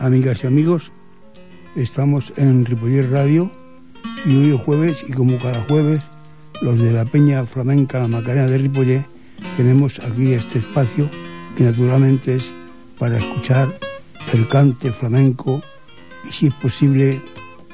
amigas 0.00 0.42
y 0.42 0.48
amigos. 0.48 0.90
Estamos 1.76 2.32
en 2.36 2.64
Ripoller 2.64 3.12
Radio 3.12 3.48
y 4.26 4.34
hoy 4.34 4.50
es 4.56 4.60
jueves 4.60 5.04
y 5.08 5.12
como 5.12 5.38
cada 5.38 5.64
jueves, 5.68 6.00
los 6.62 6.80
de 6.80 6.90
la 6.92 7.04
Peña 7.04 7.44
Flamenca 7.44 8.00
La 8.00 8.08
Macarena 8.08 8.48
de 8.48 8.58
Ripoller 8.58 9.04
tenemos 9.56 10.00
aquí 10.00 10.32
este 10.32 10.58
espacio 10.58 11.08
que 11.56 11.62
naturalmente 11.62 12.34
es 12.34 12.52
para 12.98 13.18
escuchar 13.18 13.68
el 14.32 14.48
cante 14.48 14.90
flamenco 14.90 15.62
y 16.28 16.32
si 16.32 16.48
es 16.48 16.54
posible 16.54 17.22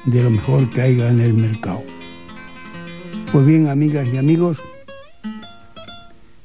de 0.05 0.23
lo 0.23 0.29
mejor 0.29 0.69
que 0.69 0.81
haya 0.81 1.09
en 1.09 1.21
el 1.21 1.33
mercado. 1.33 1.81
Pues 3.31 3.45
bien, 3.47 3.67
amigas 3.67 4.07
y 4.13 4.17
amigos, 4.17 4.59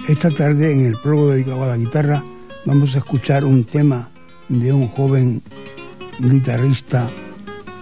esta 0.08 0.30
tarde 0.30 0.72
en 0.72 0.86
el 0.86 0.96
prólogo 0.96 1.32
dedicado 1.32 1.64
a 1.64 1.66
la 1.66 1.76
guitarra 1.76 2.24
vamos 2.64 2.94
a 2.94 2.98
escuchar 2.98 3.44
un 3.44 3.64
tema 3.64 4.08
de 4.48 4.72
un 4.72 4.88
joven 4.88 5.42
guitarrista 6.18 7.10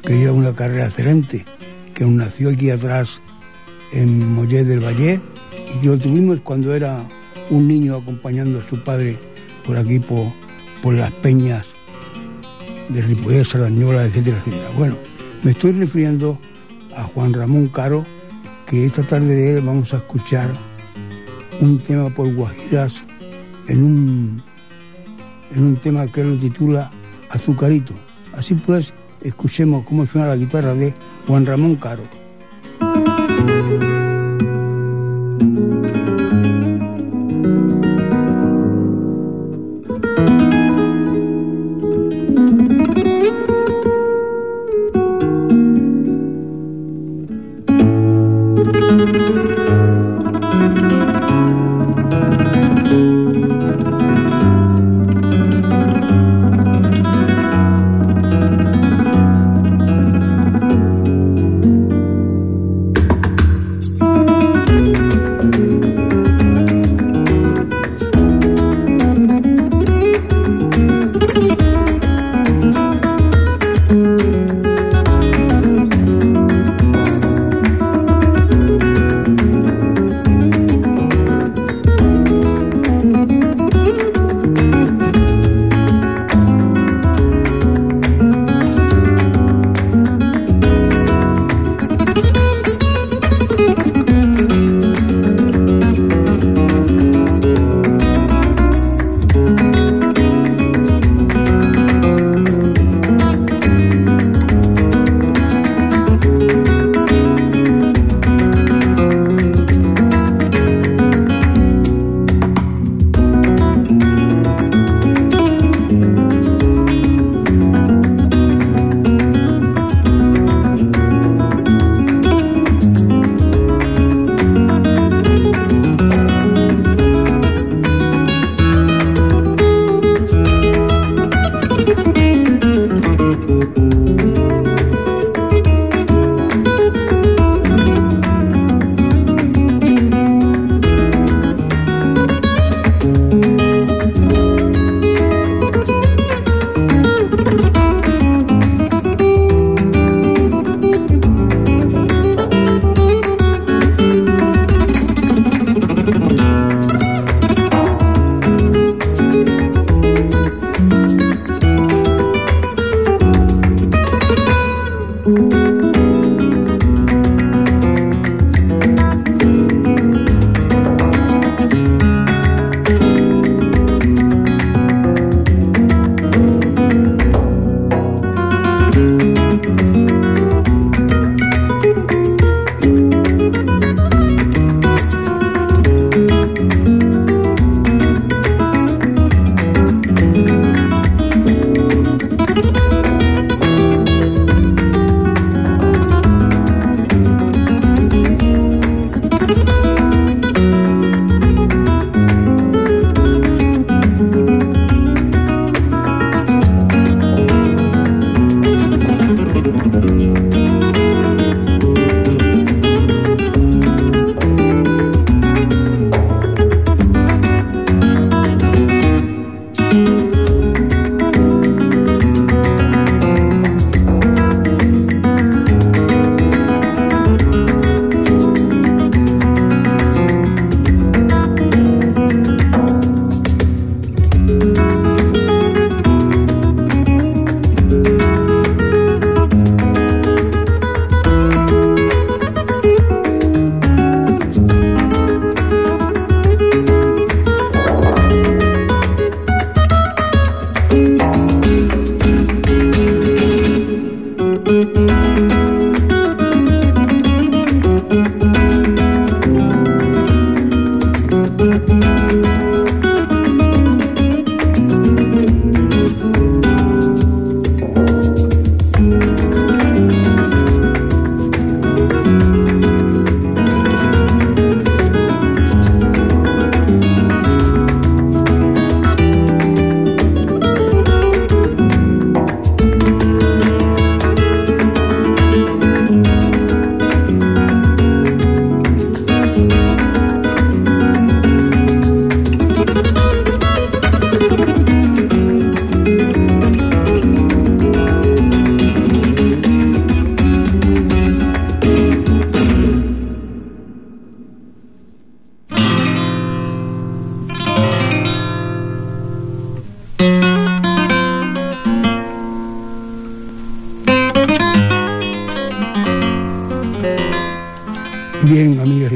que 0.02 0.18
lleva 0.18 0.32
una 0.32 0.54
carrera 0.54 0.86
excelente, 0.86 1.44
que 1.94 2.04
nació 2.04 2.50
aquí 2.50 2.70
atrás 2.70 3.20
en 3.92 4.34
Mollet 4.34 4.66
del 4.66 4.84
Valle 4.84 5.20
y 5.74 5.80
que 5.80 5.86
lo 5.86 5.98
tuvimos 5.98 6.40
cuando 6.40 6.74
era 6.74 7.04
un 7.50 7.68
niño 7.68 7.96
acompañando 7.96 8.60
a 8.60 8.68
su 8.68 8.82
padre 8.82 9.18
por 9.64 9.76
aquí, 9.76 9.98
por, 9.98 10.26
por 10.82 10.94
las 10.94 11.10
peñas 11.10 11.66
de 12.88 13.02
Ripollet, 13.02 13.44
Sarañola, 13.44 14.04
etcétera, 14.04 14.38
etcétera. 14.38 14.70
Bueno, 14.76 14.96
me 15.42 15.52
estoy 15.52 15.72
refiriendo 15.72 16.38
a 16.96 17.04
Juan 17.04 17.32
Ramón 17.32 17.68
Caro, 17.68 18.04
que 18.66 18.86
esta 18.86 19.02
tarde 19.02 19.34
de 19.34 19.58
él 19.58 19.64
vamos 19.64 19.92
a 19.94 19.98
escuchar 19.98 20.50
un 21.60 21.78
tema 21.78 22.10
por 22.10 22.32
Guajiras 22.34 22.94
en 23.68 23.82
un 23.82 24.42
en 25.54 25.64
un 25.64 25.76
tema 25.76 26.06
que 26.06 26.24
lo 26.24 26.36
titula 26.36 26.90
Azucarito. 27.30 27.94
Así 28.34 28.54
pues, 28.54 28.92
escuchemos 29.20 29.84
cómo 29.84 30.06
suena 30.06 30.28
la 30.28 30.36
guitarra 30.36 30.74
de 30.74 30.94
Juan 31.26 31.46
Ramón 31.46 31.76
Caro. 31.76 32.21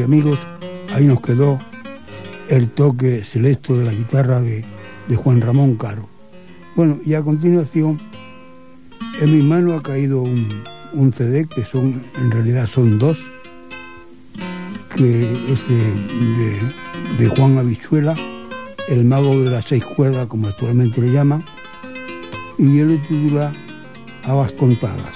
Amigos, 0.05 0.39
ahí 0.95 1.05
nos 1.05 1.21
quedó 1.21 1.59
el 2.49 2.69
toque 2.69 3.25
celeste 3.25 3.73
de 3.73 3.85
la 3.85 3.93
guitarra 3.93 4.41
de, 4.41 4.65
Juan 5.17 5.41
Ramón 5.41 5.77
Caro. 5.77 6.09
Bueno, 6.77 6.99
y 7.05 7.15
a 7.15 7.23
continuación, 7.23 8.01
en 9.21 9.37
mi 9.37 9.43
mano 9.43 9.75
ha 9.75 9.83
caído 9.83 10.23
un, 10.23 10.49
un 10.93 11.13
CD, 11.13 11.47
que 11.47 11.65
son, 11.65 12.03
en 12.17 12.31
realidad 12.31 12.69
son 12.69 12.99
dos, 13.01 13.19
que 14.95 15.23
es 15.53 15.69
de, 15.69 17.25
de, 17.25 17.29
Juan 17.29 17.59
Avichuela, 17.59 18.15
el 18.89 19.05
mago 19.05 19.43
de 19.43 19.51
las 19.51 19.65
seis 19.65 19.85
cuerdas, 19.85 20.27
como 20.27 20.47
actualmente 20.47 21.01
le 21.01 21.13
llaman, 21.13 21.45
y 22.59 22.79
él 22.79 22.95
lo 22.95 22.99
titula 23.03 23.53
Habas 24.25 24.53
contadas. 24.53 25.15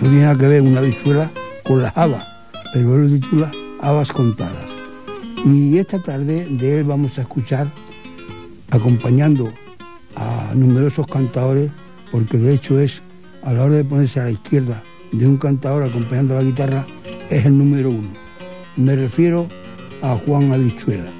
No 0.00 0.08
tiene 0.08 0.22
nada 0.22 0.38
que 0.38 0.48
ver 0.48 0.62
una 0.62 0.78
habichuela 0.80 1.30
con 1.64 1.82
las 1.82 1.96
habas, 1.96 2.33
pero 2.74 2.96
él 2.96 3.02
lo 3.02 3.20
titula 3.20 3.50
Habas 3.80 4.10
contadas. 4.10 4.66
Y 5.46 5.78
esta 5.78 6.02
tarde 6.02 6.46
de 6.50 6.78
él 6.80 6.84
vamos 6.84 7.18
a 7.18 7.22
escuchar, 7.22 7.70
acompañando 8.70 9.52
a 10.16 10.52
numerosos 10.54 11.06
cantadores, 11.06 11.70
porque 12.10 12.36
de 12.36 12.54
hecho 12.54 12.80
es 12.80 13.00
a 13.42 13.52
la 13.52 13.62
hora 13.62 13.76
de 13.76 13.84
ponerse 13.84 14.20
a 14.20 14.24
la 14.24 14.32
izquierda 14.32 14.82
de 15.12 15.26
un 15.26 15.36
cantador 15.36 15.84
acompañando 15.84 16.34
la 16.34 16.42
guitarra, 16.42 16.84
es 17.30 17.46
el 17.46 17.56
número 17.56 17.90
uno. 17.90 18.08
Me 18.76 18.96
refiero 18.96 19.46
a 20.02 20.16
Juan 20.26 20.52
Avichuela. 20.52 21.10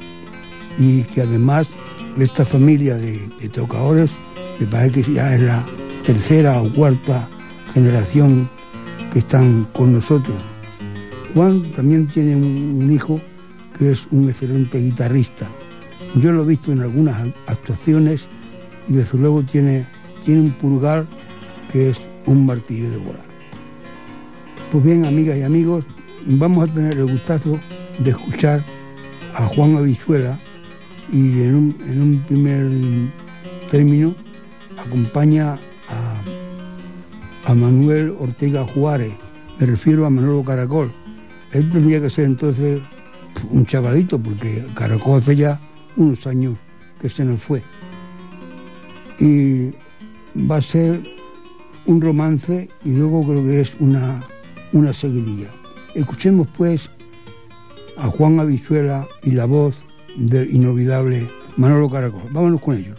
Y 0.79 1.03
que 1.03 1.23
además 1.23 1.69
de 2.17 2.25
esta 2.25 2.45
familia 2.45 2.97
de, 2.97 3.19
tocadores, 3.53 4.11
me 4.59 4.67
parece 4.67 5.03
que 5.03 5.13
ya 5.13 5.37
es 5.37 5.43
la 5.43 5.65
tercera 6.05 6.61
o 6.61 6.69
cuarta 6.73 7.29
generación 7.73 8.49
que 9.13 9.21
están 9.21 9.69
con 9.73 9.93
nosotros. 9.93 10.54
Juan 11.35 11.63
también 11.73 12.07
tiene 12.07 12.37
un 12.37 12.91
hijo 12.93 13.21
que 13.77 13.91
es 13.91 14.07
un 14.13 14.29
excelente 14.29 14.79
guitarrista. 14.79 15.49
Yo 16.15 16.33
lo 16.33 16.45
he 16.45 16.47
visto 16.47 16.71
en 16.71 16.81
algunas 16.81 17.29
actuaciones 17.47 18.23
y 18.89 18.93
desde 18.93 19.19
luego 19.19 19.43
tiene, 19.43 19.85
tiene 20.25 20.43
un 20.43 20.51
pulgar 20.53 21.07
que 21.73 21.91
es 21.91 22.01
un 22.27 22.47
martillo 22.47 22.89
de 22.89 22.99
volar. 22.99 23.25
Pues 24.71 24.85
bien, 24.85 25.05
amigas 25.05 25.37
y 25.37 25.43
amigos, 25.43 25.85
vamos 26.25 26.71
a 26.71 26.73
tener 26.73 26.93
el 26.93 27.11
gustazo 27.11 27.59
de 27.99 28.11
escuchar 28.11 28.65
a 29.35 29.47
Juan 29.47 29.77
Avizuela 29.77 30.39
y 31.13 31.43
en 31.43 31.55
un, 31.55 31.77
en 31.89 32.03
un 32.03 32.19
primer 32.21 32.71
término 33.71 34.15
acompaña 34.79 35.55
a, 35.89 37.51
a 37.51 37.55
Manuel 37.55 38.15
Ortega 38.21 38.65
Juárez, 38.67 39.13
me 39.59 39.67
refiero 39.67 40.07
a 40.07 40.11
Manolo 40.11 40.45
Caracol. 40.45 40.93
Él 41.55 41.71
tendría 41.71 42.01
que 42.01 42.11
ser 42.11 42.25
entonces 42.25 42.83
un 43.51 43.65
chavalito, 43.65 44.19
porque 44.19 44.65
Caracol 44.75 45.21
hace 45.21 45.37
ya 45.37 45.61
unos 45.97 46.27
años 46.27 46.57
que 47.01 47.09
se 47.09 47.25
nos 47.25 47.41
fue. 47.41 47.63
Y 49.21 49.71
va 50.37 50.57
a 50.57 50.63
ser 50.63 51.01
un 51.87 52.01
romance 52.01 52.69
y 52.85 52.91
luego 52.91 53.25
creo 53.25 53.45
que 53.45 53.61
es 53.61 53.73
una, 53.79 54.23
una 54.73 54.93
seguidilla. 54.93 55.49
Escuchemos 55.95 56.49
pues 56.57 56.91
a 57.97 58.09
Juan 58.09 58.41
Avizuela 58.41 59.07
y 59.23 59.31
la 59.31 59.45
voz 59.45 59.77
del 60.17 60.53
inolvidable 60.53 61.29
Manolo 61.57 61.89
Caracol. 61.89 62.23
Vámonos 62.33 62.61
con 62.61 62.77
ellos. 62.77 62.99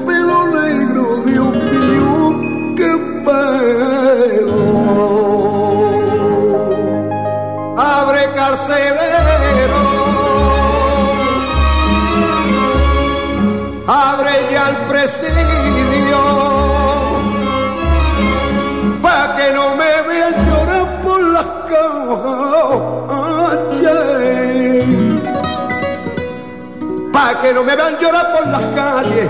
que 27.41 27.53
no 27.53 27.63
me 27.63 27.75
vean 27.75 27.97
llorar 27.97 28.33
por 28.33 28.47
las 28.47 28.65
calles. 28.75 29.29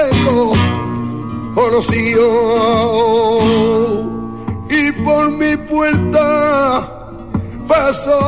haberte 0.00 0.54
conocido. 1.54 3.38
Y 4.68 4.92
por 5.04 5.30
mi 5.32 5.56
puerta 5.56 6.86
pasó 7.66 8.20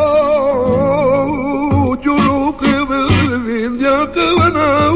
yo 2.02 2.16
lo 2.16 2.56
que 2.56 2.66
me 2.66 3.02
ya 3.78 4.10
que 4.12 4.34
van 4.38 4.56
a 4.56 4.90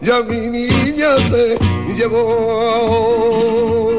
ya 0.00 0.20
mi 0.22 0.48
niña 0.48 1.16
se 1.28 1.56
llevó 1.96 3.91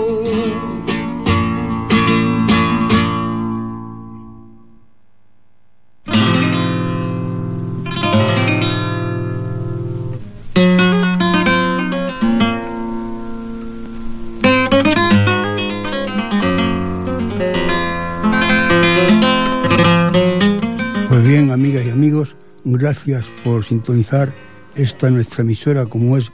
gracias 22.65 23.25
por 23.43 23.65
sintonizar 23.65 24.33
esta 24.75 25.09
nuestra 25.09 25.43
emisora 25.43 25.85
como 25.85 26.17
es 26.17 26.31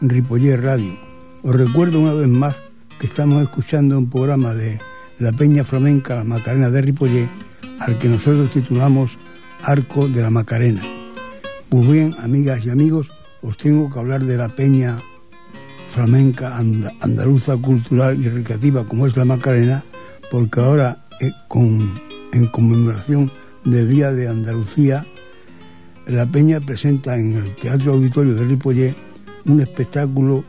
Ripollé 0.00 0.56
Radio. 0.56 0.98
Os 1.42 1.54
recuerdo 1.54 2.00
una 2.00 2.12
vez 2.12 2.28
más 2.28 2.56
que 2.98 3.06
estamos 3.06 3.42
escuchando 3.42 3.98
un 3.98 4.08
programa 4.10 4.54
de 4.54 4.78
la 5.18 5.32
Peña 5.32 5.64
Flamenca 5.64 6.16
La 6.16 6.24
Macarena 6.24 6.70
de 6.70 6.82
Ripollé, 6.82 7.28
al 7.80 7.98
que 7.98 8.08
nosotros 8.08 8.50
titulamos 8.50 9.18
Arco 9.62 10.08
de 10.08 10.22
la 10.22 10.30
Macarena. 10.30 10.82
Pues 11.68 11.86
bien, 11.88 12.14
amigas 12.22 12.64
y 12.64 12.70
amigos, 12.70 13.10
os 13.42 13.56
tengo 13.56 13.92
que 13.92 13.98
hablar 13.98 14.24
de 14.24 14.36
la 14.36 14.48
Peña 14.48 14.98
Flamenca 15.94 16.56
Andaluza 16.56 17.56
Cultural 17.56 18.20
y 18.22 18.28
Recreativa 18.28 18.84
como 18.84 19.06
es 19.06 19.16
la 19.16 19.24
Macarena, 19.24 19.84
porque 20.30 20.60
ahora 20.60 21.06
eh, 21.20 21.30
con, 21.48 21.94
en 22.32 22.46
conmemoración 22.48 23.30
del 23.64 23.88
Día 23.88 24.12
de 24.12 24.28
Andalucía 24.28 25.06
la 26.06 26.24
Peña 26.24 26.60
presenta 26.60 27.16
en 27.18 27.36
el 27.36 27.54
Teatro 27.56 27.94
Auditorio 27.94 28.34
de 28.34 28.44
Ripollé 28.44 28.94
un 29.44 29.60
espectáculo 29.60 30.44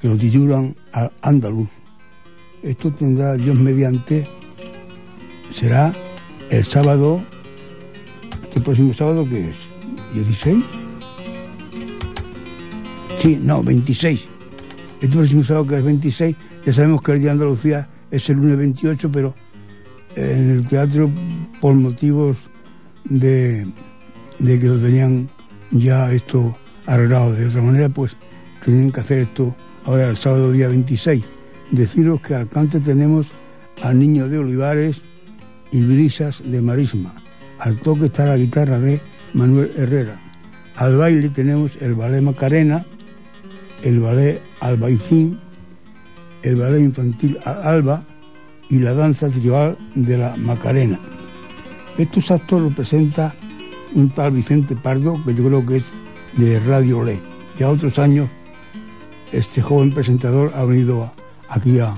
que 0.00 0.08
lo 0.08 0.16
titulan 0.16 0.74
Andaluz. 1.22 1.68
Esto 2.62 2.92
tendrá 2.92 3.34
Dios 3.34 3.58
mediante, 3.58 4.26
será 5.52 5.92
el 6.50 6.64
sábado, 6.64 7.22
este 8.44 8.60
próximo 8.60 8.94
sábado 8.94 9.28
que 9.28 9.50
es 9.50 9.56
16. 10.14 10.64
Sí, 13.18 13.38
no, 13.42 13.62
26. 13.62 14.24
Este 15.00 15.16
próximo 15.16 15.42
sábado 15.42 15.66
que 15.66 15.78
es 15.78 15.84
26, 15.84 16.36
ya 16.64 16.72
sabemos 16.72 17.02
que 17.02 17.12
el 17.12 17.18
Día 17.18 17.28
de 17.28 17.32
Andalucía 17.32 17.88
es 18.10 18.28
el 18.30 18.36
lunes 18.36 18.56
28, 18.56 19.10
pero 19.10 19.34
en 20.14 20.50
el 20.50 20.66
teatro 20.68 21.10
por 21.60 21.74
motivos 21.74 22.36
de 23.04 23.66
de 24.42 24.58
que 24.58 24.66
lo 24.66 24.78
tenían 24.78 25.30
ya 25.70 26.12
esto 26.12 26.54
arreglado. 26.86 27.32
De 27.32 27.46
otra 27.46 27.62
manera, 27.62 27.88
pues 27.88 28.16
tenían 28.64 28.90
que 28.90 29.00
hacer 29.00 29.18
esto 29.20 29.54
ahora 29.84 30.08
el 30.08 30.16
sábado 30.16 30.52
día 30.52 30.68
26. 30.68 31.24
Deciros 31.70 32.20
que 32.20 32.34
al 32.34 32.48
cante 32.48 32.80
tenemos 32.80 33.28
al 33.82 33.98
Niño 33.98 34.28
de 34.28 34.38
Olivares 34.38 35.00
y 35.70 35.80
Brisas 35.80 36.42
de 36.44 36.60
Marisma. 36.60 37.14
Al 37.58 37.78
toque 37.78 38.06
está 38.06 38.26
la 38.26 38.36
guitarra 38.36 38.78
de 38.78 39.00
Manuel 39.32 39.72
Herrera. 39.76 40.20
Al 40.76 40.96
baile 40.96 41.28
tenemos 41.28 41.80
el 41.80 41.94
ballet 41.94 42.20
Macarena, 42.20 42.84
el 43.82 44.00
ballet 44.00 44.42
Albaicín, 44.60 45.38
el 46.42 46.56
ballet 46.56 46.80
infantil 46.80 47.38
Alba 47.44 48.04
y 48.68 48.78
la 48.78 48.94
danza 48.94 49.28
tribal 49.28 49.78
de 49.94 50.18
la 50.18 50.36
Macarena. 50.36 50.98
Estos 51.98 52.30
actos 52.30 52.62
los 52.62 52.74
presenta 52.74 53.34
un 53.94 54.10
tal 54.10 54.32
Vicente 54.32 54.76
Pardo, 54.76 55.22
que 55.24 55.34
yo 55.34 55.44
creo 55.44 55.66
que 55.66 55.76
es 55.76 55.84
de 56.36 56.60
Radio 56.60 57.04
Le. 57.04 57.20
Ya 57.58 57.68
otros 57.68 57.98
años 57.98 58.28
este 59.32 59.62
joven 59.62 59.92
presentador 59.92 60.52
ha 60.54 60.64
venido 60.64 61.10
aquí 61.48 61.78
a, 61.78 61.96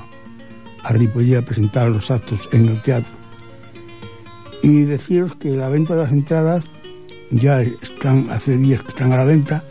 a 0.83 0.93
Ripollet 0.93 1.39
a 1.39 1.43
presentar 1.43 1.89
los 1.89 2.11
actos 2.11 2.49
en 2.53 2.67
el 2.67 2.81
teatro. 2.83 3.13
Y 4.63 4.83
deciros 4.83 5.35
que 5.35 5.51
la 5.51 5.69
venta 5.69 5.95
de 5.95 6.05
las 6.05 6.13
entradas 6.13 6.65
ya 7.31 7.61
están, 7.61 8.31
hace 8.31 8.57
días 8.57 8.83
que 8.83 8.89
están 8.89 9.13
a 9.13 9.17
la 9.17 9.25
venta, 9.25 9.65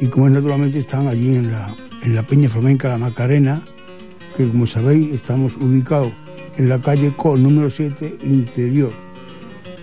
y 0.00 0.06
como 0.06 0.28
naturalmente 0.28 0.78
están 0.78 1.08
allí 1.08 1.36
en 1.36 1.52
la, 1.52 1.74
en 2.02 2.14
la 2.14 2.22
Peña 2.22 2.48
Flamenca 2.48 2.88
La 2.88 2.98
Macarena, 2.98 3.62
que 4.36 4.46
como 4.46 4.66
sabéis 4.66 5.14
estamos 5.14 5.56
ubicados 5.56 6.12
en 6.56 6.68
la 6.68 6.78
calle 6.80 7.12
Co 7.16 7.36
número 7.36 7.70
7 7.70 8.18
interior. 8.24 8.92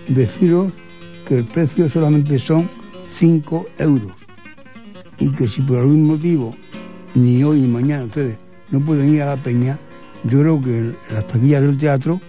Deciros 0.08 0.72
que 1.26 1.38
el 1.38 1.44
precio 1.44 1.88
solamente 1.88 2.38
son 2.38 2.68
5 3.18 3.66
euros 3.78 4.12
y 5.18 5.30
que 5.30 5.48
si 5.48 5.62
por 5.62 5.78
algún 5.78 6.06
motivo 6.06 6.54
ni 7.14 7.42
hoy 7.42 7.60
ni 7.60 7.68
mañana 7.68 8.04
ustedes 8.04 8.36
no 8.70 8.80
pueden 8.80 9.14
ir 9.14 9.22
a 9.22 9.26
la 9.26 9.36
peña, 9.36 9.78
yo 10.24 10.40
creo 10.40 10.60
que 10.60 10.92
las 11.12 11.26
taquillas 11.26 11.62
del 11.62 11.78
teatro, 11.78 12.20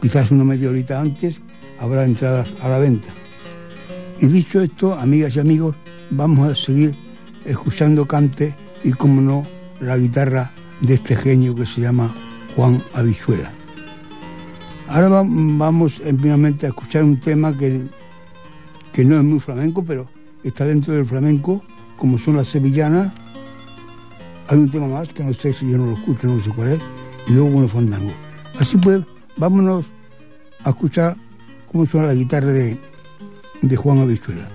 quizás 0.00 0.30
una 0.30 0.44
media 0.44 0.70
horita 0.70 1.00
antes, 1.00 1.40
habrá 1.78 2.04
entradas 2.04 2.48
a 2.62 2.68
la 2.68 2.78
venta. 2.78 3.08
Y 4.20 4.26
dicho 4.26 4.60
esto, 4.60 4.94
amigas 4.94 5.36
y 5.36 5.40
amigos, 5.40 5.76
vamos 6.10 6.48
a 6.48 6.54
seguir 6.54 6.94
escuchando 7.44 8.06
cante 8.06 8.54
y, 8.82 8.92
como 8.92 9.20
no, 9.20 9.46
la 9.80 9.96
guitarra 9.96 10.52
de 10.80 10.94
este 10.94 11.16
genio 11.16 11.54
que 11.54 11.66
se 11.66 11.80
llama 11.80 12.14
Juan 12.56 12.82
Avisuela. 12.94 13.52
Ahora 14.88 15.22
vamos 15.22 16.00
primeramente 16.00 16.66
a 16.66 16.70
escuchar 16.70 17.04
un 17.04 17.20
tema 17.20 17.56
que, 17.56 17.82
que 18.92 19.04
no 19.04 19.16
es 19.16 19.24
muy 19.24 19.40
flamenco, 19.40 19.84
pero 19.84 20.08
está 20.44 20.64
dentro 20.64 20.94
del 20.94 21.04
flamenco, 21.04 21.62
como 21.96 22.18
son 22.18 22.36
las 22.36 22.48
sevillanas, 22.48 23.12
hay 24.48 24.58
un 24.58 24.70
tema 24.70 24.86
más 24.86 25.08
que 25.08 25.22
no 25.22 25.32
sé 25.34 25.52
si 25.52 25.70
yo 25.70 25.78
no 25.78 25.86
lo 25.86 25.92
escucho, 25.92 26.26
no 26.26 26.42
sé 26.42 26.50
cuál 26.50 26.68
es, 26.68 26.80
y 27.26 27.32
luego 27.32 27.48
unos 27.48 27.72
fandangos. 27.72 28.14
Así 28.58 28.76
pues, 28.78 29.02
vámonos 29.36 29.86
a 30.64 30.70
escuchar 30.70 31.16
cómo 31.70 31.86
suena 31.86 32.08
la 32.08 32.14
guitarra 32.14 32.52
de, 32.52 32.78
de 33.62 33.76
Juan 33.76 33.98
Avichuela. 33.98 34.48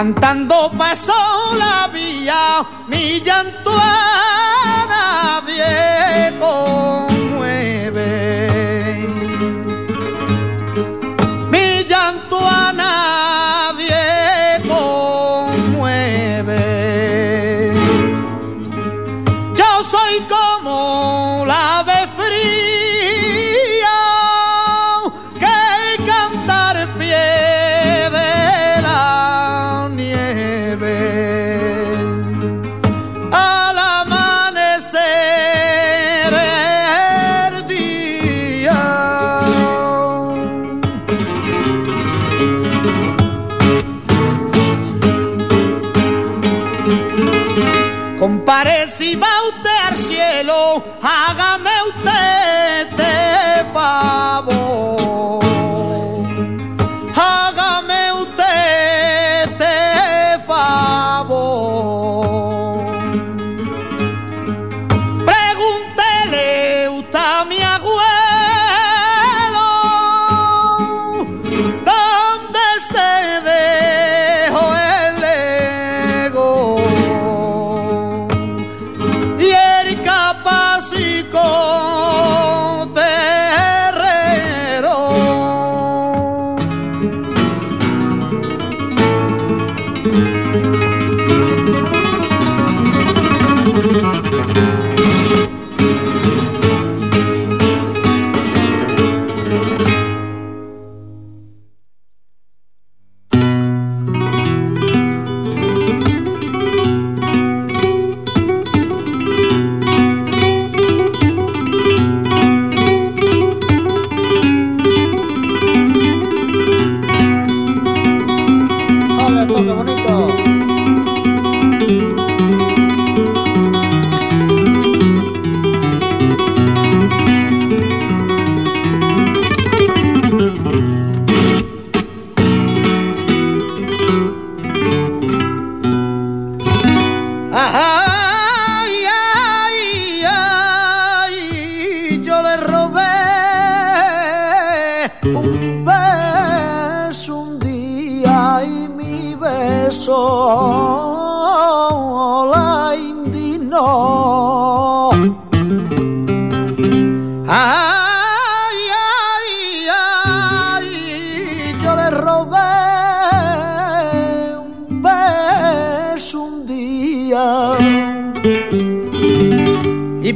cantando 0.00 0.72
pasó 0.78 1.12
la 1.58 1.86
vía, 1.88 2.66
mi. 2.88 3.20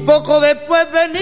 poco 0.04 0.40
después 0.40 0.86
venía. 0.92 1.14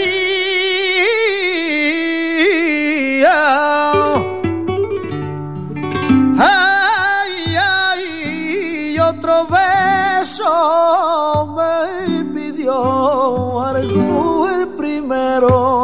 Ay, 6.38 7.56
ay, 7.56 8.94
y 8.94 8.98
otro 8.98 9.46
beso 9.46 11.54
me 11.56 12.24
pidió 12.34 13.62
algo 13.62 14.48
el 14.48 14.68
primero. 14.68 15.81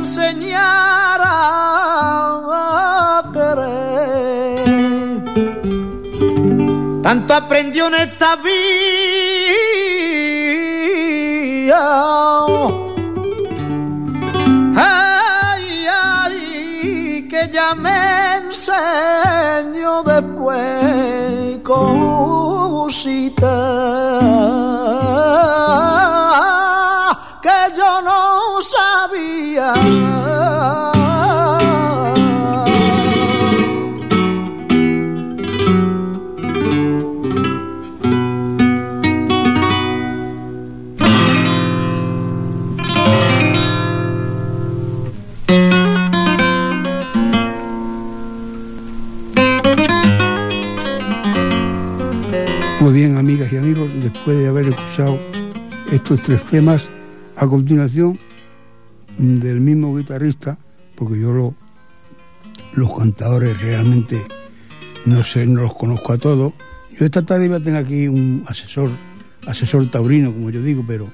enseñar 0.00 1.20
a 1.22 2.52
querer. 3.34 4.64
Tanto 7.02 7.34
aprendió 7.34 7.86
en 7.88 7.94
esta 7.94 8.36
vida. 8.36 8.56
Ay, 14.76 15.86
ay, 16.02 17.28
que 17.30 17.42
ya 17.52 17.74
me 17.74 18.36
enseñó 18.36 20.02
después 20.02 21.58
con 21.62 21.98
cositas. 22.84 23.50
Después 54.20 54.36
de 54.36 54.48
haber 54.48 54.68
escuchado 54.68 55.18
estos 55.90 56.20
tres 56.20 56.42
temas, 56.42 56.86
a 57.36 57.46
continuación 57.46 58.18
del 59.16 59.62
mismo 59.62 59.96
guitarrista, 59.96 60.58
porque 60.94 61.18
yo 61.18 61.32
lo, 61.32 61.54
los 62.74 62.94
cantadores 62.98 63.58
realmente 63.62 64.20
no 65.06 65.24
sé, 65.24 65.46
no 65.46 65.62
los 65.62 65.74
conozco 65.74 66.12
a 66.12 66.18
todos. 66.18 66.52
Yo 66.98 67.06
esta 67.06 67.24
tarde 67.24 67.46
iba 67.46 67.56
a 67.56 67.60
tener 67.60 67.82
aquí 67.82 68.08
un 68.08 68.44
asesor, 68.46 68.90
asesor 69.46 69.90
taurino, 69.90 70.34
como 70.34 70.50
yo 70.50 70.60
digo, 70.60 70.84
pero 70.86 71.10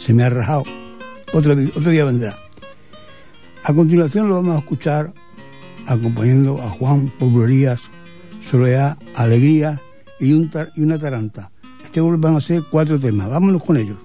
se 0.00 0.14
me 0.14 0.22
ha 0.22 0.30
rajado. 0.30 0.64
Otro, 1.34 1.52
otro 1.52 1.90
día 1.90 2.06
vendrá. 2.06 2.34
A 3.64 3.74
continuación 3.74 4.30
lo 4.30 4.36
vamos 4.36 4.56
a 4.56 4.60
escuchar 4.60 5.12
acompañando 5.86 6.58
a 6.62 6.70
Juan 6.70 7.12
Poblerías, 7.18 7.82
Soledad, 8.40 8.96
Alegría 9.14 9.78
y, 10.18 10.32
un 10.32 10.50
y 10.74 10.80
una 10.80 10.98
taranta. 10.98 11.50
Este 11.94 12.02
van 12.02 12.34
a 12.34 12.40
ser 12.40 12.64
cuatro 12.64 12.98
temas. 12.98 13.30
Vámonos 13.30 13.62
con 13.62 13.76
ellos. 13.76 13.96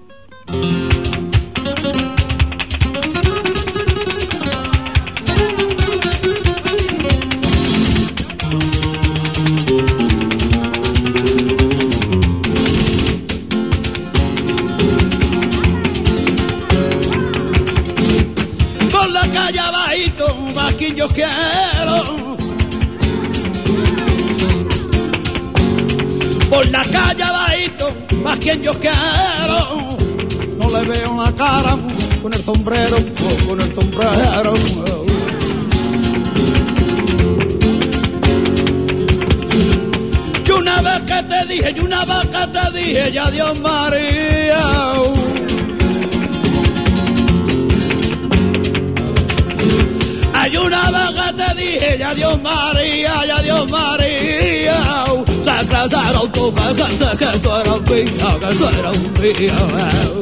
Tú 59.20 60.19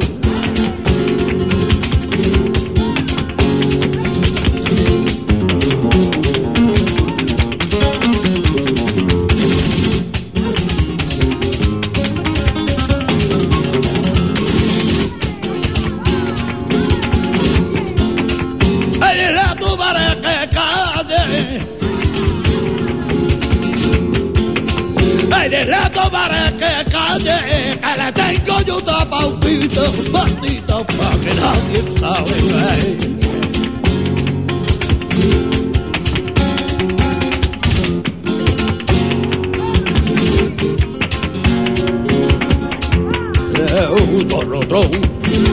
Torro, 44.27 44.59
tron, 44.59 44.91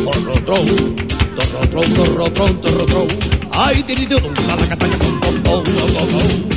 torro, 0.04 0.32
tron, 0.44 0.66
torro, 1.36 1.66
tron, 1.70 1.94
torro, 1.94 2.30
tron, 2.30 2.60
torro, 2.60 2.86
tron. 2.86 3.06
Ay, 3.52 3.82
tirito, 3.84 4.18
la 4.20 4.56
cataca, 4.68 4.98
tom, 4.98 5.20
tom, 5.20 5.42
tom, 5.42 5.64
tom, 5.64 6.08
tom. 6.10 6.56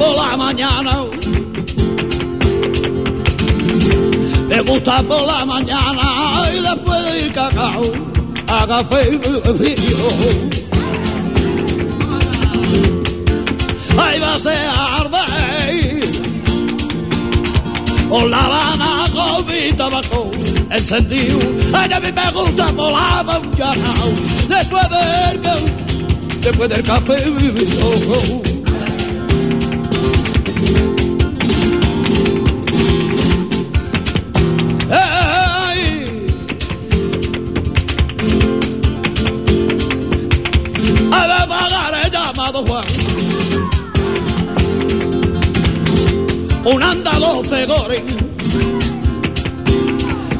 por 0.00 0.16
la 0.16 0.36
mañana. 0.36 1.04
Me 4.48 4.60
gusta 4.62 5.02
por 5.02 5.26
la 5.26 5.44
mañana 5.44 6.50
y 6.54 6.60
después 6.60 7.04
de 7.04 7.26
ir 7.26 7.32
cacao 7.32 7.82
a 8.48 8.66
café 8.66 9.18
frío. 9.56 10.06
Ahí 14.02 14.20
va 14.20 14.34
a 14.34 14.38
ser 14.38 14.58
o 18.10 18.26
la 18.26 18.44
Habana 18.44 19.06
con 19.12 19.46
mi 19.46 19.72
tabaco 19.72 20.30
encendido. 20.70 21.38
Ay, 21.72 21.92
a 21.92 22.00
mí 22.00 22.08
me 22.12 22.30
gusta 22.32 22.66
por 22.72 22.92
la 22.92 23.22
mañana 23.22 23.94
después 24.48 24.88
del, 24.90 25.40
después 26.40 26.68
del 26.68 26.82
café 26.82 27.18
frío. 27.18 28.49
Un 46.72 46.82
andaluz 46.82 47.48
fegore. 47.48 48.02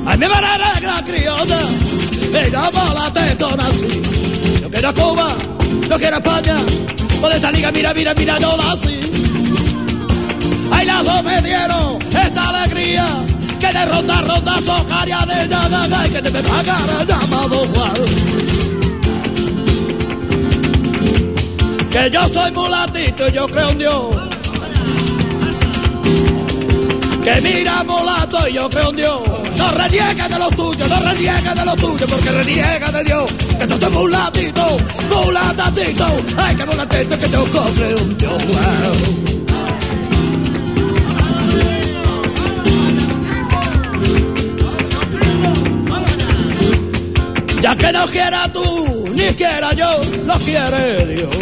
A 0.06 0.16
mi 0.16 0.26
la 0.26 1.02
criolla, 1.04 1.60
me 2.32 2.50
llama 2.50 2.94
la 2.94 3.12
tetona 3.12 3.66
así. 3.66 4.02
Yo 4.62 4.70
quiero 4.70 4.94
Cuba, 4.94 5.28
yo 5.88 5.98
quiero 5.98 6.16
España, 6.16 6.56
por 7.20 7.32
esta 7.32 7.50
liga, 7.50 7.70
mira, 7.72 7.94
mira, 7.94 8.14
mira, 8.14 8.38
yo 8.38 8.56
la 8.56 8.72
así. 8.72 9.00
Ay, 10.72 10.86
las 10.86 11.04
dos 11.04 11.22
me 11.24 11.42
dieron 11.42 11.98
esta 12.02 12.42
alegría, 12.50 13.06
que 13.58 13.72
de 13.72 13.84
ronda, 13.86 14.20
ronda, 14.22 14.54
socaria 14.64 15.18
de 15.26 15.48
nada, 15.48 16.08
que 16.08 16.22
te 16.22 16.30
me 16.30 16.42
pagara 16.42 17.04
llamado 17.06 17.58
Juan. 17.74 17.94
Que 21.90 22.10
yo 22.10 22.28
soy 22.32 22.52
mulatito 22.52 23.28
y 23.28 23.32
yo 23.32 23.48
creo 23.48 23.70
en 23.70 23.78
Dios 23.78 24.30
que 27.22 27.40
mira 27.40 27.84
molato 27.84 28.48
y 28.48 28.54
yo 28.54 28.68
creo 28.68 28.90
en 28.90 28.96
Dios. 28.96 29.20
No 29.56 29.70
reniega 29.72 30.28
de 30.28 30.38
lo 30.38 30.50
tuyo, 30.50 30.86
no 30.88 31.00
reniega 31.00 31.54
de 31.54 31.64
lo 31.64 31.76
tuyo, 31.76 32.06
porque 32.06 32.30
reniega 32.30 32.90
de 32.90 33.04
Dios. 33.04 33.32
Que 33.58 33.66
tú 33.66 33.74
eres 33.74 33.90
mulatito, 33.90 34.78
mulatatito. 35.10 36.06
Ay, 36.36 36.56
que 36.56 36.64
mulatito 36.64 37.18
que 37.18 37.30
yo 37.30 37.44
creo 37.44 37.98
en 37.98 38.18
Dios. 38.18 38.42
Ya 47.62 47.76
que 47.76 47.92
no 47.92 48.06
quiera 48.06 48.50
tú, 48.50 49.04
ni 49.14 49.34
quiera 49.34 49.74
yo, 49.74 50.00
no 50.24 50.38
quiere 50.38 51.04
Dios. 51.04 51.36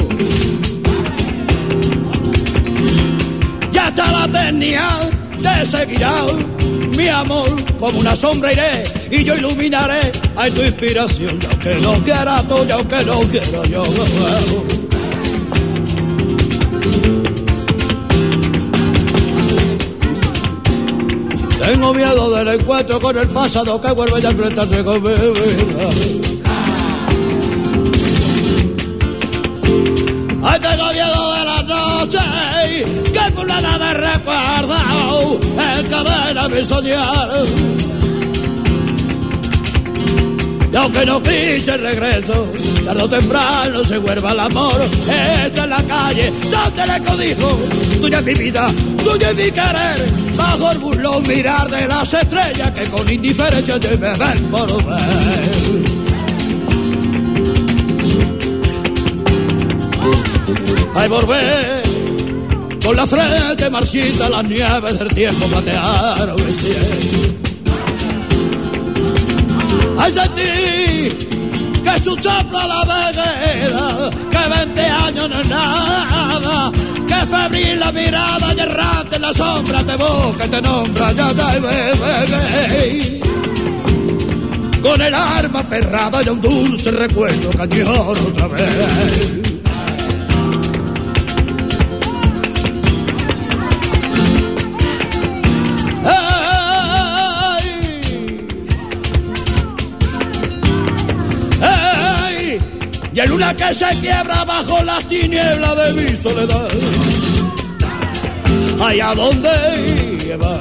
Ya 3.70 3.88
está 3.88 4.10
la 4.10 4.26
tenía 4.26 5.17
te 5.42 5.66
seguirá 5.66 6.12
mi 6.96 7.08
amor, 7.08 7.48
como 7.78 7.98
una 7.98 8.16
sombra 8.16 8.52
iré 8.52 8.82
y 9.10 9.24
yo 9.24 9.36
iluminaré 9.36 10.12
a 10.36 10.48
tu 10.50 10.62
inspiración, 10.62 11.38
y 11.40 11.46
aunque 11.46 11.74
no 11.76 11.94
quiera 12.02 12.42
tú, 12.48 12.64
y 12.66 12.70
aunque 12.72 13.04
no 13.04 13.20
quiera 13.20 13.62
yo. 13.64 13.84
Tengo 21.60 21.94
miedo 21.94 22.30
del 22.34 22.48
encuentro 22.48 23.00
con 23.00 23.16
el 23.18 23.28
pasado 23.28 23.80
que 23.80 23.92
vuelve 23.92 24.26
a 24.26 24.30
enfrentarse 24.30 24.82
con 24.82 25.02
mi 25.02 25.08
vida. 25.10 25.88
Ay, 30.42 30.60
tengo 30.60 30.92
miedo 30.92 31.32
de 31.34 31.44
la 31.44 31.66
noche 31.98 32.18
que 33.12 33.32
por 33.32 33.46
nada 33.46 33.78
de 33.78 33.94
recuerdo 33.94 35.40
encadena 35.78 36.48
mi 36.48 36.64
soñar. 36.64 37.30
Y 40.70 40.76
aunque 40.76 41.06
no 41.06 41.22
quise 41.22 41.76
regreso, 41.78 42.46
tarde 42.84 43.02
o 43.02 43.08
temprano 43.08 43.84
se 43.84 43.98
vuelva 43.98 44.32
el 44.32 44.40
amor. 44.40 44.80
Esta 45.44 45.64
es 45.64 45.68
la 45.68 45.82
calle 45.82 46.32
donde 46.50 46.86
le 46.86 47.00
codijo, 47.02 47.58
tuya 48.00 48.18
es 48.18 48.24
mi 48.24 48.34
vida, 48.34 48.68
tuya 49.02 49.30
es 49.30 49.36
mi 49.36 49.50
querer. 49.50 50.28
Bajo 50.36 50.70
el 50.70 50.78
burlón 50.78 51.26
mirar 51.26 51.68
de 51.68 51.86
las 51.88 52.12
estrellas 52.12 52.70
que 52.72 52.84
con 52.84 53.10
indiferencia 53.10 53.80
te 53.80 53.96
me 53.96 54.14
ven 54.14 54.44
por 54.50 54.84
ver. 54.84 55.98
Ay, 60.94 61.08
volver 61.08 61.87
con 62.88 62.96
la 62.96 63.06
frente 63.06 63.68
marchita, 63.68 64.30
las 64.30 64.44
nieves 64.44 64.98
del 64.98 65.14
tiempo 65.14 65.46
platearon 65.48 66.40
el 66.40 66.54
cielo. 66.54 66.86
Ay, 69.98 70.10
sentí 70.10 71.28
que 71.84 72.02
su 72.02 72.16
sopla 72.16 72.66
la 72.66 72.80
veguera, 72.88 74.10
que 74.30 74.38
20 74.64 74.80
años 74.80 75.28
no 75.28 75.38
es 75.38 75.48
nada, 75.50 76.72
que 77.06 77.26
febril 77.26 77.78
la 77.78 77.92
mirada 77.92 78.54
y 78.56 78.60
errante 78.60 79.16
en 79.16 79.22
la 79.22 79.34
sombra 79.34 79.84
te 79.84 79.96
busca 79.96 80.46
y 80.46 80.48
te 80.48 80.62
nombra, 80.62 81.12
ya 81.12 81.28
te 81.34 81.60
bebé. 81.60 83.20
Con 84.82 85.02
el 85.02 85.14
arma 85.14 85.62
ferrada 85.62 86.22
y 86.22 86.28
un 86.30 86.40
dulce 86.40 86.90
recuerdo 86.90 87.50
que 87.68 87.84
otra 87.84 88.48
vez. 88.48 89.47
Y 103.18 103.20
el 103.20 103.30
luna 103.30 103.52
que 103.52 103.74
se 103.74 103.88
quiebra 104.00 104.44
bajo 104.44 104.80
las 104.84 105.04
tinieblas 105.08 105.76
de 105.76 105.92
mi 105.94 106.16
soledad. 106.16 106.68
Allá 108.80 109.12
donde 109.16 110.18
lleva. 110.24 110.56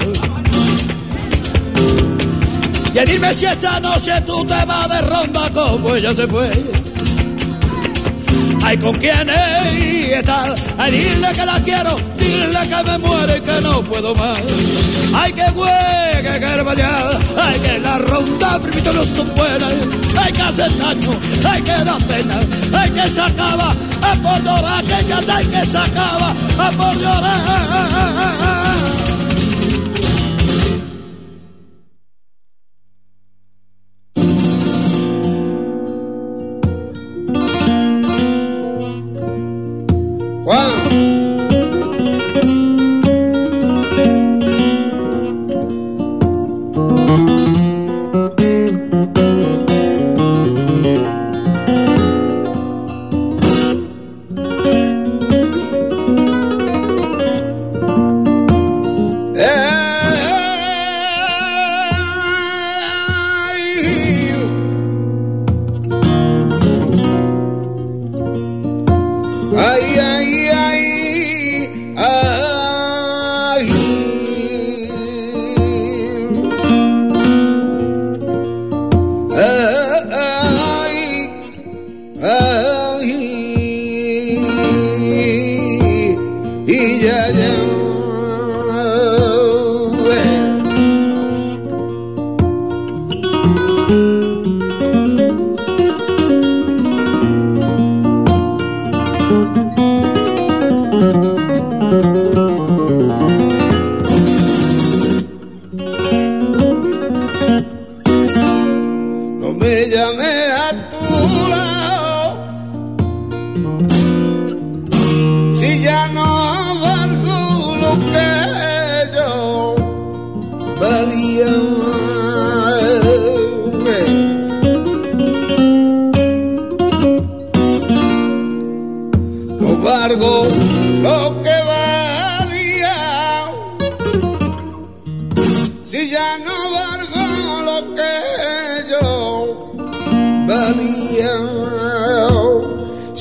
Y 2.95 3.11
dime 3.11 3.33
si 3.35 3.45
esta 3.45 3.79
noche 3.79 4.11
tú 4.25 4.43
te 4.43 4.65
vas 4.65 4.89
de 4.89 5.01
ronda 5.01 5.51
como 5.53 5.95
ella 5.95 6.15
se 6.15 6.25
fue. 6.25 6.49
Ay, 8.63 8.77
¿con 8.79 8.95
quién 8.95 9.29
está? 9.29 10.55
Ay, 10.79 10.91
dile 10.93 11.27
que 11.33 11.45
la 11.45 11.59
quiero, 11.63 11.95
dile 12.17 12.67
que 12.67 12.83
me 12.89 12.97
muere 12.97 13.37
y 13.37 13.41
que 13.41 13.61
no 13.61 13.83
puedo 13.83 14.15
más. 14.15 14.39
Ay, 15.13 15.31
que 15.31 15.43
juegue, 15.51 16.39
que 16.39 16.45
hermana, 16.45 16.89
ay, 17.37 17.59
que 17.59 17.77
la 17.77 17.99
ronda 17.99 18.59
primito 18.59 18.93
no 18.93 19.03
son 19.03 19.35
buenas. 19.35 20.06
Ay, 20.23 20.33
que 20.33 20.41
hace 20.41 20.69
daño, 20.77 21.11
ay, 21.49 21.61
que 21.61 21.83
da 21.83 21.97
pena, 21.97 22.39
ay, 22.79 22.89
que 22.91 23.07
se 23.07 23.21
acaba, 23.21 23.75
ay, 24.01 24.19
por 24.19 24.43
llorar, 24.43 24.83
que 24.83 25.05
ya 25.07 25.35
hay 25.35 25.45
que 25.45 25.65
se 25.65 25.77
acaba, 25.77 26.33
ay, 26.59 26.75
por 26.75 26.95
llorar. 26.95 28.56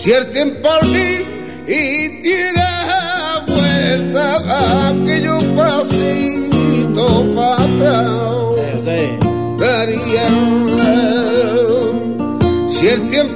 cierten 0.06 0.62
por 0.62 0.86
mí 0.86 1.26
y 1.66 2.22
tira 2.22 3.44
vuelta 3.48 4.88
aquellos 4.88 5.42
pasitos 5.58 7.24
para 7.34 7.64
atrás. 7.64 8.16
Darían 9.58 10.36
cierten 12.68 13.26
eh, 13.26 13.35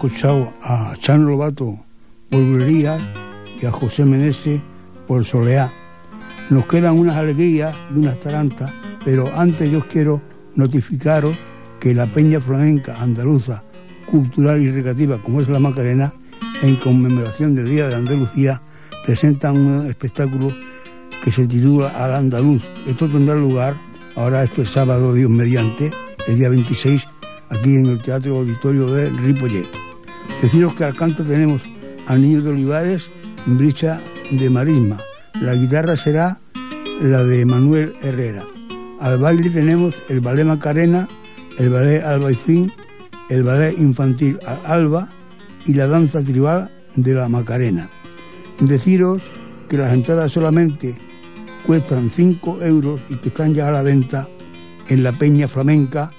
escuchado 0.00 0.50
a 0.62 0.94
Chan 0.98 1.26
Lobato 1.26 1.78
por 2.30 2.42
Bulería 2.42 2.96
y 3.60 3.66
a 3.66 3.70
José 3.70 4.06
Meneses 4.06 4.58
por 5.06 5.26
Soleá. 5.26 5.70
Nos 6.48 6.64
quedan 6.64 6.98
unas 6.98 7.16
alegrías 7.16 7.76
y 7.94 7.98
unas 7.98 8.18
tarantas, 8.18 8.72
pero 9.04 9.30
antes 9.36 9.70
yo 9.70 9.86
quiero 9.86 10.22
notificaros 10.54 11.36
que 11.78 11.94
la 11.94 12.06
Peña 12.06 12.40
Flamenca 12.40 12.96
Andaluza, 12.98 13.62
cultural 14.10 14.62
y 14.62 14.70
recreativa 14.70 15.18
como 15.18 15.42
es 15.42 15.50
la 15.50 15.58
Macarena, 15.58 16.14
en 16.62 16.76
conmemoración 16.76 17.54
del 17.54 17.68
Día 17.68 17.88
de 17.88 17.96
Andalucía, 17.96 18.62
presentan 19.04 19.58
un 19.58 19.86
espectáculo 19.86 20.48
que 21.22 21.30
se 21.30 21.46
titula 21.46 21.88
Al 21.90 22.14
Andaluz. 22.14 22.62
Esto 22.86 23.06
tendrá 23.06 23.34
lugar 23.34 23.76
ahora 24.16 24.44
este 24.44 24.64
sábado, 24.64 25.12
Dios 25.12 25.28
mediante, 25.28 25.90
el 26.26 26.38
día 26.38 26.48
26, 26.48 27.02
aquí 27.50 27.76
en 27.76 27.84
el 27.84 28.00
Teatro 28.00 28.38
Auditorio 28.38 28.86
de 28.92 29.10
Ripollet. 29.10 29.89
Deciros 30.42 30.72
que 30.72 30.84
al 30.84 30.94
canto 30.94 31.22
tenemos 31.22 31.62
al 32.06 32.22
Niño 32.22 32.40
de 32.40 32.50
Olivares, 32.50 33.10
Bricha 33.44 34.00
de 34.30 34.48
Marisma. 34.48 34.96
La 35.38 35.54
guitarra 35.54 35.98
será 35.98 36.40
la 37.02 37.24
de 37.24 37.44
Manuel 37.44 37.94
Herrera. 38.00 38.46
Al 39.00 39.18
baile 39.18 39.50
tenemos 39.50 39.96
el 40.08 40.20
ballet 40.20 40.44
Macarena, 40.44 41.08
el 41.58 41.68
ballet 41.68 42.02
Albaicín, 42.02 42.72
el 43.28 43.42
ballet 43.42 43.78
infantil 43.78 44.38
Al 44.46 44.60
Alba 44.64 45.08
y 45.66 45.74
la 45.74 45.86
danza 45.88 46.22
tribal 46.22 46.70
de 46.96 47.12
la 47.12 47.28
Macarena. 47.28 47.90
Deciros 48.60 49.20
que 49.68 49.76
las 49.76 49.92
entradas 49.92 50.32
solamente 50.32 50.96
cuestan 51.66 52.08
5 52.08 52.62
euros 52.62 52.98
y 53.10 53.16
que 53.16 53.28
están 53.28 53.52
ya 53.52 53.68
a 53.68 53.72
la 53.72 53.82
venta 53.82 54.26
en 54.88 55.02
la 55.02 55.12
Peña 55.12 55.48
Flamenca, 55.48 56.10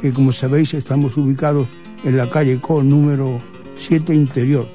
que 0.00 0.12
como 0.12 0.30
sabéis 0.30 0.74
estamos 0.74 1.16
ubicados 1.16 1.66
en 2.04 2.16
la 2.16 2.30
calle 2.30 2.60
con 2.60 2.88
número 2.88 3.40
7 3.76 4.14
interior. 4.14 4.68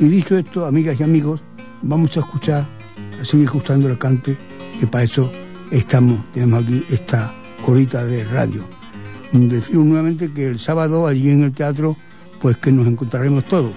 Y 0.00 0.06
dicho 0.06 0.36
esto, 0.36 0.66
amigas 0.66 0.98
y 0.98 1.02
amigos, 1.02 1.42
vamos 1.82 2.16
a 2.16 2.20
escuchar, 2.20 2.68
a 3.20 3.24
seguir 3.24 3.46
escuchando 3.46 3.88
el 3.88 3.98
cante, 3.98 4.36
que 4.78 4.86
para 4.86 5.04
eso 5.04 5.30
estamos, 5.70 6.24
tenemos 6.32 6.62
aquí 6.62 6.84
esta 6.90 7.34
horita 7.66 8.04
de 8.04 8.24
radio. 8.24 8.64
Deciros 9.32 9.84
nuevamente 9.84 10.32
que 10.32 10.46
el 10.46 10.58
sábado 10.58 11.06
allí 11.06 11.30
en 11.30 11.42
el 11.42 11.52
teatro, 11.52 11.96
pues 12.40 12.56
que 12.56 12.70
nos 12.70 12.86
encontraremos 12.86 13.44
todos. 13.44 13.72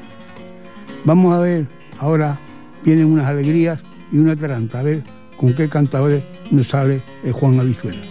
Vamos 1.06 1.34
a 1.34 1.40
ver, 1.40 1.68
ahora 2.00 2.40
vienen 2.84 3.06
unas 3.06 3.26
alegrías 3.26 3.80
y 4.12 4.18
una 4.18 4.36
taranta, 4.36 4.80
a 4.80 4.84
ver 4.84 5.04
con 5.38 5.54
qué 5.54 5.70
cantadores 5.70 6.24
nos 6.52 6.68
sale 6.68 7.02
el 7.24 7.32
Juan 7.32 7.60
Avizuela. 7.60 8.02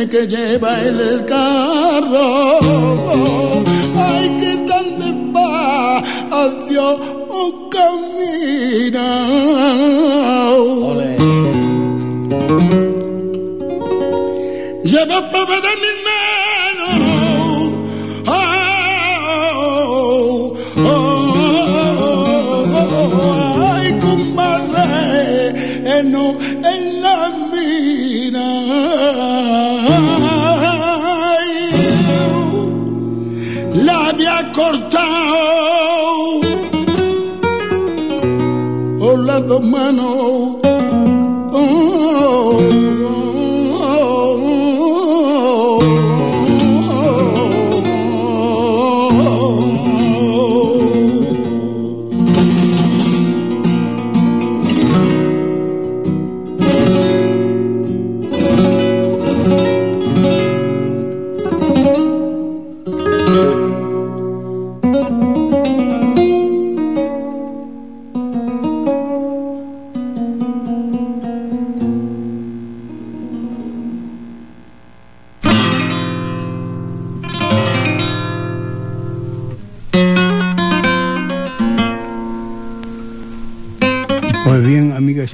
Ay, 0.00 0.06
que 0.06 0.20
dime 0.22 0.26
que 0.26 0.26
lleva 0.26 0.80
él 0.80 1.00
el 1.00 1.26
carro. 1.26 2.58
Ay, 3.98 4.28
que 4.40 4.56
tan 4.66 4.98
despacio 4.98 6.86
camina. 7.70 9.08
Lleva 14.84 15.30
pave 15.30 15.56
de 15.66 15.72
mi 15.82 15.99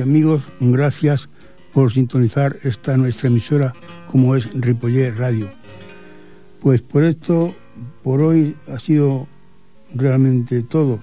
amigos, 0.02 0.42
gracias 0.60 1.28
por 1.72 1.92
sintonizar 1.92 2.56
esta 2.64 2.96
nuestra 2.96 3.28
emisora 3.28 3.74
como 4.10 4.36
es 4.36 4.48
Ripollé 4.52 5.10
Radio. 5.10 5.48
Pues 6.60 6.82
por 6.82 7.04
esto, 7.04 7.54
por 8.02 8.20
hoy 8.20 8.56
ha 8.68 8.78
sido 8.78 9.26
realmente 9.94 10.62
todo. 10.62 11.00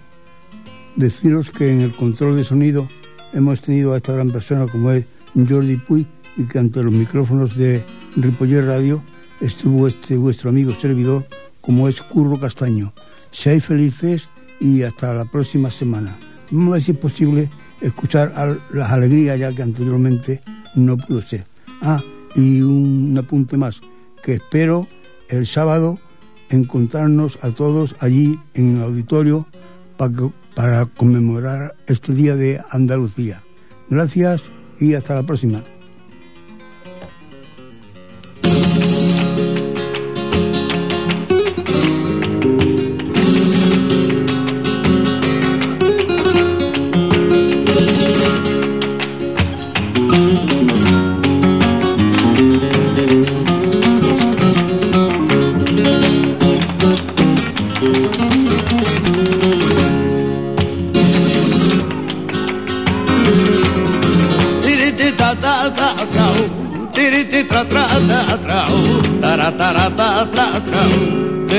Deciros 0.96 1.50
que 1.50 1.72
en 1.72 1.82
el 1.82 1.92
control 1.92 2.36
de 2.36 2.44
sonido 2.44 2.88
hemos 3.34 3.62
tenido 3.62 3.94
a 3.94 3.98
esta 3.98 4.14
gran 4.14 4.32
persona 4.32 4.68
como 4.68 4.92
es 4.92 5.06
Jordi 5.36 5.78
Puy 5.78 6.08
y 6.38 6.44
que 6.44 6.60
ante 6.60 6.84
los 6.84 6.94
micrófonos 6.94 7.56
de 7.56 7.84
Ripoller 8.16 8.66
Radio 8.66 9.04
estuvo 9.42 9.88
este 9.88 10.18
vuestro 10.18 10.50
amigo 10.50 10.72
servidor 10.74 11.26
como 11.62 11.88
es 11.88 12.02
Curro 12.02 12.40
Castaño. 12.40 12.94
Seáis 13.32 13.66
felices 13.66 14.30
y 14.60 14.84
hasta 14.84 15.14
la 15.14 15.26
próxima 15.26 15.72
semana. 15.72 16.16
Vamos 16.52 16.84
si 16.84 16.92
es 16.92 16.98
posible 16.98 17.50
escuchar 17.84 18.34
las 18.72 18.92
alegrías 18.92 19.40
ya 19.40 19.52
que 19.52 19.62
anteriormente 19.62 20.42
no 20.76 20.98
pudo 20.98 21.22
ser. 21.22 21.46
Ah, 21.82 22.02
y 22.36 22.62
un 22.62 23.16
apunte 23.18 23.58
más, 23.58 23.82
que 24.24 24.34
espero 24.34 24.88
el 25.30 25.46
sábado 25.46 26.00
encontrarnos 26.50 27.38
a 27.42 27.50
todos 27.52 27.96
allí 28.00 28.40
en 28.54 28.78
el 28.78 28.84
auditorio 28.84 29.46
para, 29.98 30.14
para 30.56 30.86
conmemorar 30.86 31.76
este 31.88 32.14
día 32.14 32.36
de 32.36 32.62
Andalucía. 32.72 33.44
Gracias 33.90 34.44
y 34.80 34.94
hasta 34.96 35.16
la 35.16 35.24
próxima. 35.24 35.64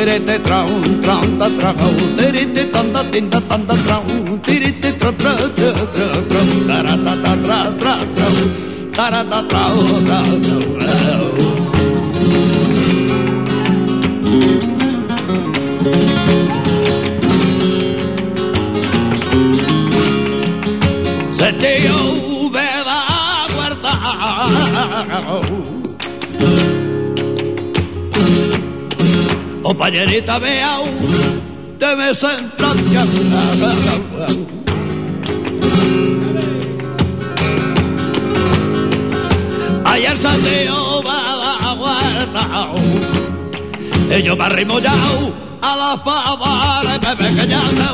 terete 0.04 0.36
traun 0.44 1.00
tranta 1.00 1.48
trau 1.56 1.92
terete 2.16 2.64
tanda 2.70 3.00
tinda 3.12 3.40
tanda 3.48 3.74
trau 3.86 4.04
terete 4.44 4.90
tra 5.00 5.10
tra 5.20 5.32
tra 5.56 5.72
tra 5.94 6.20
tra 6.28 6.42
tarata 6.68 7.32
tra 7.44 7.58
tra 7.80 7.94
trau 8.16 8.36
tarata 8.96 9.40
trau 9.48 9.80
trau 10.04 10.28
trau 10.44 11.43
Compañerita 29.84 30.38
vea, 30.38 30.78
debe 31.78 32.14
centrar 32.14 32.74
Ayer 39.84 40.16
salió 40.16 41.02
va 41.02 41.36
la 41.36 41.74
huerta, 41.74 42.70
ellos 44.10 44.38
me 44.38 44.44
arrimollado 44.44 45.34
a 45.60 45.76
las 45.76 45.98
pavas, 45.98 46.86
me 47.02 47.14
ve 47.16 47.28
que 47.42 47.46
ya 47.46 47.60
se 47.60 47.88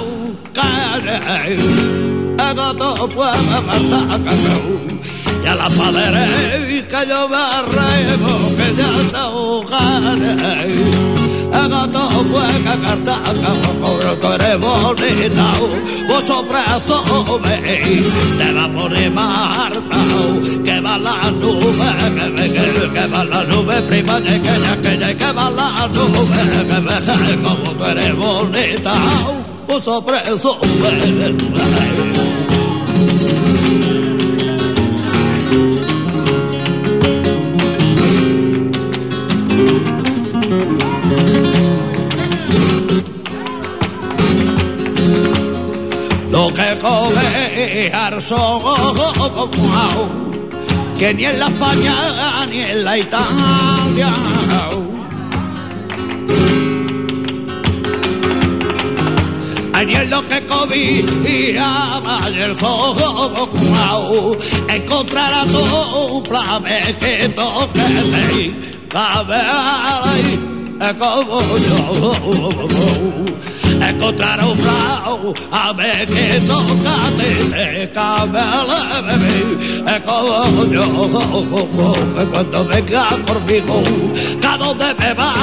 cae, 0.54 1.54
el 1.54 2.54
gato 2.54 3.08
puede 3.08 3.60
matar 3.62 4.20
y 5.42 5.46
a 5.48 5.54
la 5.56 5.68
padre 5.68 6.86
que 6.88 7.08
yo 7.08 7.28
me 7.28 7.36
arrego 7.36 8.56
que 8.56 8.74
ya 8.76 9.10
se 9.10 9.16
ahogaré 9.16 11.09
gato 11.68 12.08
pueca 12.30 12.76
cartaca 12.82 13.52
por 13.80 14.20
tú 14.20 14.32
eres 14.32 14.58
bonita 14.58 15.52
vos 16.08 16.24
sorpreso 16.26 17.40
me 17.42 17.56
te 18.38 18.52
va 18.52 18.64
a 18.64 18.68
poner 18.68 19.10
marta 19.10 19.96
que 20.64 20.80
va 20.80 20.98
la 20.98 21.30
nube 21.30 21.90
que, 22.54 22.90
que, 22.94 23.06
va 23.06 23.24
la 23.24 23.44
nube 23.44 23.82
prima 23.82 24.20
de 24.20 24.40
que 24.40 24.54
ya 24.64 24.76
que 24.82 24.98
ya 24.98 25.14
que 25.16 25.32
va 25.32 25.50
la 25.50 25.88
nube 25.88 26.40
como 27.44 27.72
tú 27.74 27.84
eres 27.84 28.16
bonita 28.16 28.94
vos 29.66 29.84
sorpreso 29.84 30.58
me 30.80 32.09
que 46.52 46.78
coger 46.80 48.20
son 48.20 48.62
que 50.98 51.14
ni 51.14 51.24
en 51.24 51.38
la 51.38 51.46
España 51.46 51.94
ni 52.50 52.60
en 52.60 52.84
la 52.84 52.98
Italia 52.98 54.12
ni 59.86 59.94
en 59.94 60.10
lo 60.10 60.28
que 60.28 60.44
cobijaba 60.46 62.28
el 62.28 62.54
fuego 62.54 64.36
encontrarás 64.68 65.48
un 65.48 66.24
flamenquito 66.24 67.70
que 67.72 67.82
te 68.12 68.52
cabe 68.88 69.40
como 70.98 71.40
yo 71.56 71.80
encontrar 73.90 74.44
un 74.44 74.56
frau 74.58 75.34
a 75.50 75.72
ver 75.72 76.06
que 76.06 76.40
toca 76.46 76.96
cabela 77.94 79.02
bebé 79.06 79.36
es 79.86 80.00
como 80.00 80.64
yo 80.66 80.84
cuando 82.30 82.64
venga 82.66 83.04
conmigo 83.26 83.82
cada 84.40 84.56
donde 84.58 84.94
me 84.98 85.14
va 85.14 85.34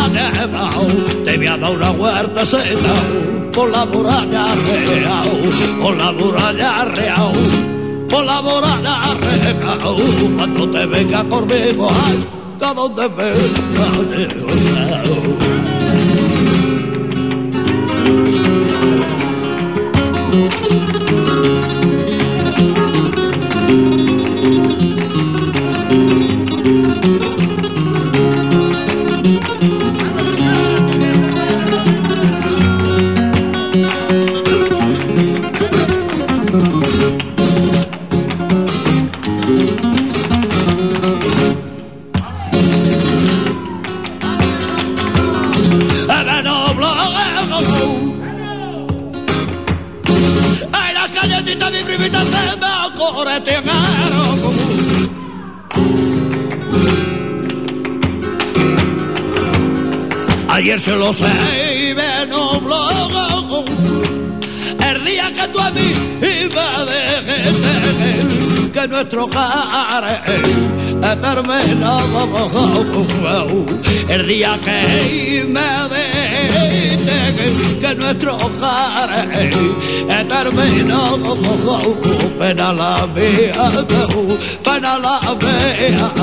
te 1.25 1.37
voy 1.37 1.47
a 1.47 1.57
dar 1.57 1.71
una 1.71 1.91
por 3.53 3.69
la 3.69 3.85
muralla 3.85 4.45
real 4.67 5.29
por 5.81 5.97
la 5.97 6.11
muralla 6.11 6.85
real 6.85 7.33
por 8.09 8.23
la 8.23 8.41
muralla 8.41 9.13
real. 9.15 9.95
Cuando 10.37 10.69
te 10.69 10.85
venga 10.85 11.23
conmigo 11.25 11.89
cada 12.59 12.73
donde 12.73 13.07
Se 60.87 60.95
lo 60.95 61.11
sé 61.11 61.89
y 61.89 61.93
me 61.93 62.25
nubló 62.27 62.87
el 64.89 65.03
día 65.03 65.33
que 65.33 65.47
tú 65.49 65.59
a 65.59 65.69
mí 65.71 65.91
iba 66.21 66.85
de 66.85 67.01
gente 67.29 67.56
que 68.79 68.87
nuestro 68.89 69.23
hogar 69.23 70.23
terminado 71.19 72.37
el 74.07 74.27
día 74.27 74.59
que 74.63 75.45
me 75.47 75.69
dicen 75.95 77.79
que 77.81 77.95
nuestro 77.95 78.35
hogar 78.35 79.09
terminado 80.27 81.37
pena 82.37 82.71
la 82.71 83.07
mía 83.07 83.71
pena 84.63 84.99
la 84.99 85.19
mía 85.41 86.13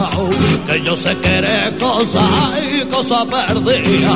que 0.67 0.83
yo 0.83 0.97
sé 0.97 1.17
que 1.19 1.39
eres 1.39 1.73
cosa 1.73 2.25
y 2.63 2.85
cosa 2.87 3.27
perdida 3.27 4.15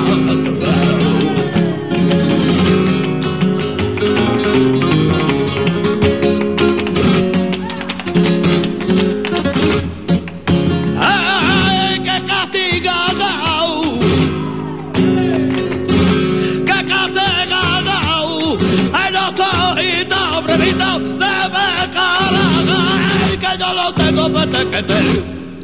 que 24.65 24.83
te 24.83 24.95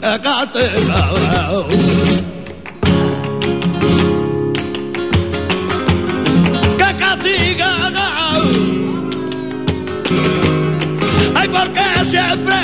قتل 0.04 0.20
قاتل 0.24 0.92
Ay, 11.36 11.48
porque 11.48 11.86
siempre 12.10 12.56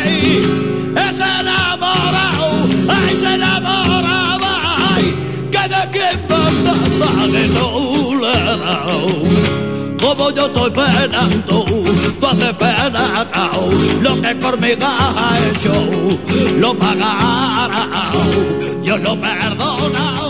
es 1.06 1.16
enamorado, 1.16 2.48
ay, 2.88 3.10
se 3.20 3.30
enamoraba, 3.34 4.52
ay, 4.94 5.04
que 5.50 5.62
de 5.72 5.82
quien 5.94 6.16
va 7.00 7.12
de 7.26 7.44
tu 7.48 7.68
lado 8.22 8.96
Como 10.00 10.24
yo 10.30 10.44
estoy 10.46 10.70
penando. 10.70 11.79
Tú 12.20 12.26
haces 12.26 12.52
pena, 12.54 13.26
lo 14.02 14.20
que 14.20 14.34
por 14.36 14.60
mi 14.60 14.72
ha 14.80 15.38
hecho, 15.48 15.72
lo 16.58 16.74
pagará, 16.74 18.12
yo 18.82 18.98
lo 18.98 19.18
perdona. 19.18 20.29